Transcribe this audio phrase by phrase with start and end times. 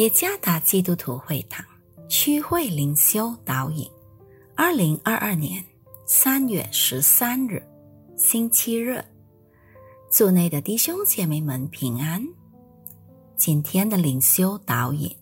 [0.00, 1.62] 耶加达基督徒会堂
[2.08, 3.86] 区会灵修导引，
[4.56, 5.62] 二零二二年
[6.06, 7.62] 三月十三日，
[8.16, 9.04] 星期日，
[10.10, 12.26] 组内的弟兄姐妹们平安。
[13.36, 15.14] 今天的灵修导引，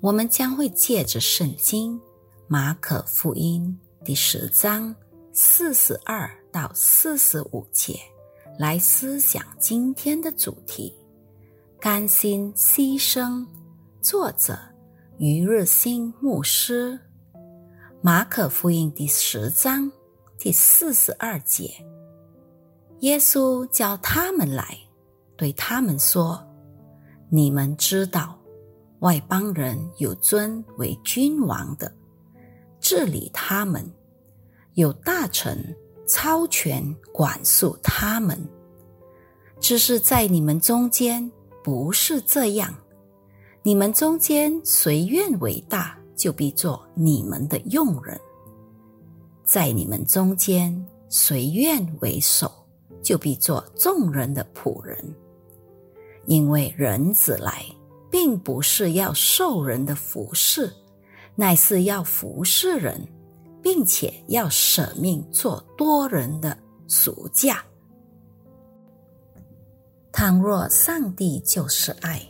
[0.00, 1.96] 我们将会借着圣经
[2.48, 4.92] 马可福音第十章
[5.32, 7.96] 四十二到四十五节
[8.58, 10.92] 来思想今天的主题：
[11.78, 13.46] 甘心牺牲。
[14.00, 14.56] 作者
[15.18, 16.98] 余日新牧师，
[18.00, 19.90] 马可福音第十章
[20.38, 21.84] 第四十二节，
[23.00, 24.78] 耶稣叫他们来，
[25.36, 26.40] 对他们说
[27.30, 28.38] ：“你们知道，
[29.00, 31.92] 外邦人有尊为君王的，
[32.78, 33.82] 治理他们；
[34.74, 35.74] 有大臣
[36.06, 38.38] 超权管束他们。
[39.58, 41.28] 只是在你们中间
[41.64, 42.72] 不是这样。”
[43.66, 48.16] 你们中间谁愿为大，就必做你们的用人；
[49.42, 52.48] 在你们中间谁愿为首，
[53.02, 54.96] 就必做众人的仆人。
[56.26, 57.66] 因为人子来，
[58.08, 60.72] 并不是要受人的服侍，
[61.34, 63.04] 乃是要服侍人，
[63.60, 67.64] 并且要舍命做多人的赎价。
[70.12, 72.24] 倘若上帝就是爱。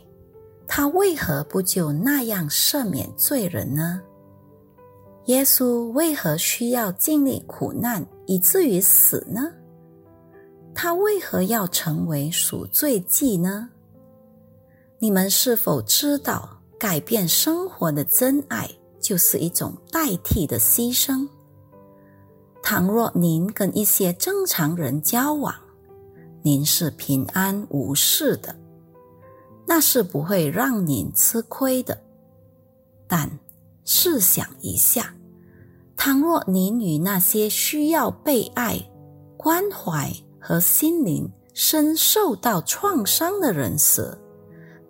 [0.67, 4.01] 他为何不就那样赦免罪人呢？
[5.25, 9.51] 耶稣为何需要经历苦难以至于死呢？
[10.75, 13.69] 他为何要成为赎罪祭呢？
[14.99, 21.27] 你们是否知道，改变生活的真爱就是一种代替的牺牲？
[22.61, 25.55] 倘若您跟一些正常人交往，
[26.41, 28.55] 您是平安无事的。
[29.69, 32.01] 那是不会让您吃亏的，
[33.05, 33.29] 但
[33.83, 35.13] 试想一下，
[35.97, 38.79] 倘若您与那些需要被爱、
[39.35, 44.17] 关怀和心灵深受到创伤的人时，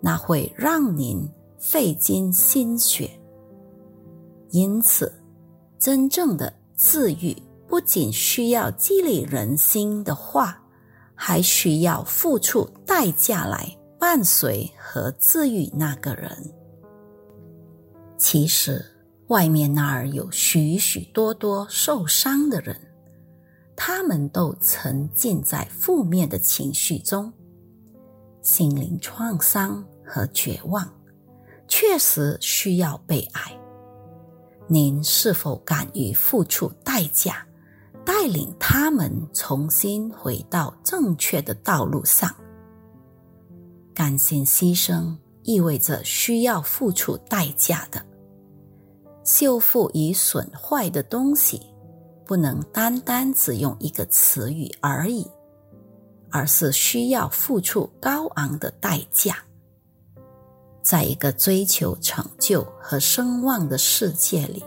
[0.00, 1.28] 那会让您
[1.58, 3.10] 费尽心血。
[4.50, 5.12] 因此，
[5.78, 10.62] 真正的治愈不仅需要激励人心的话，
[11.14, 13.77] 还需要付出代价来。
[13.98, 16.30] 伴随和治愈那个人，
[18.16, 18.84] 其实
[19.26, 22.76] 外面那儿有许许多多受伤的人，
[23.74, 27.32] 他们都沉浸在负面的情绪中，
[28.40, 30.88] 心灵创伤和绝望，
[31.66, 33.52] 确实需要被爱。
[34.68, 37.44] 您是否敢于付出代价，
[38.04, 42.32] 带领他们重新回到正确的道路上？
[43.98, 48.00] 甘心牺牲意味着需要付出代价的。
[49.24, 51.60] 修复已损坏的东西，
[52.24, 55.26] 不能单单只用一个词语而已，
[56.30, 59.36] 而是需要付出高昂的代价。
[60.80, 64.62] 在一个追求成就和声望的世界里，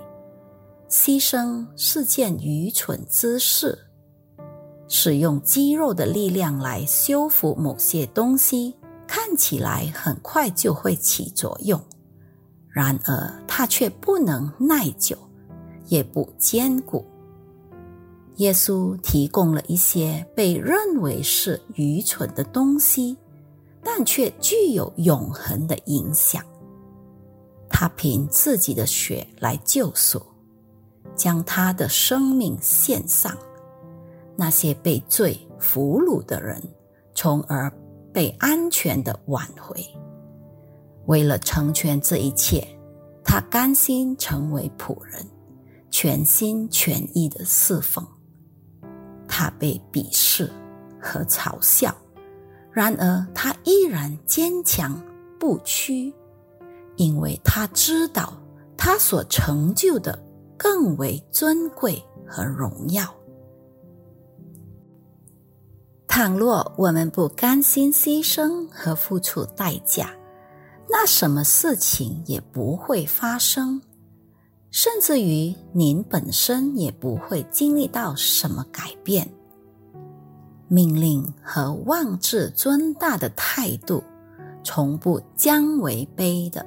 [0.89, 3.79] 牺牲是件愚蠢之事。
[4.89, 8.75] 使用肌肉的力量来修复某些东西。
[9.13, 11.77] 看起来很快就会起作用，
[12.69, 15.17] 然而它却不能耐久，
[15.87, 17.05] 也不坚固。
[18.37, 23.17] 耶稣提供了一些被认为是愚蠢的东西，
[23.83, 26.41] 但却具有永恒的影响。
[27.69, 30.21] 他凭自己的血来救赎，
[31.17, 33.37] 将他的生命献上。
[34.37, 36.63] 那些被罪俘虏的人，
[37.13, 37.69] 从而。
[38.13, 39.85] 被安全的挽回。
[41.07, 42.65] 为了成全这一切，
[43.23, 45.25] 他甘心成为仆人，
[45.89, 48.05] 全心全意的侍奉。
[49.27, 50.51] 他被鄙视
[51.01, 51.95] 和嘲笑，
[52.71, 55.01] 然而他依然坚强
[55.39, 56.13] 不屈，
[56.97, 58.33] 因为他知道
[58.77, 60.17] 他所成就的
[60.57, 63.11] 更为尊贵和荣耀。
[66.11, 70.13] 倘若我们不甘心牺牲和付出代价，
[70.89, 73.81] 那什么事情也不会发生，
[74.71, 79.25] 甚至于您本身也不会经历到什么改变。
[80.67, 84.03] 命令和妄自尊大的态度，
[84.65, 86.65] 从不将为卑的，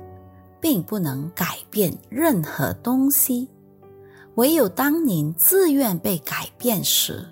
[0.59, 3.47] 并不能改变任何东西。
[4.37, 7.29] 唯有当您自愿被改变时，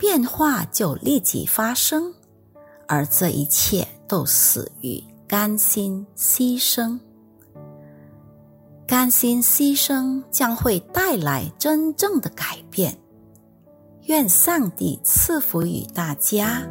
[0.00, 2.14] 变化就立即发生，
[2.88, 4.98] 而这一切都始于
[5.28, 6.98] 甘心牺牲。
[8.86, 12.98] 甘心牺牲将会带来真正的改变。
[14.06, 16.66] 愿上帝赐福于大家。